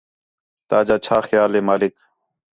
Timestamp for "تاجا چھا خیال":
0.69-1.51